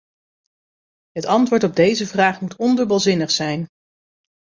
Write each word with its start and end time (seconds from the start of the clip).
Het 1.11 1.25
antwoord 1.25 1.63
op 1.63 1.75
deze 1.75 2.07
vraag 2.07 2.41
moet 2.41 2.55
ondubbelzinnig 2.55 3.31
zijn! 3.31 3.65